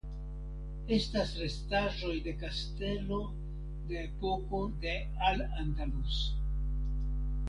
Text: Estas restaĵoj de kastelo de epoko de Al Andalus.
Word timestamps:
Estas 0.95 1.33
restaĵoj 1.41 2.13
de 2.27 2.31
kastelo 2.43 3.19
de 3.91 3.99
epoko 4.05 4.63
de 4.87 4.95
Al 5.29 5.45
Andalus. 5.65 6.23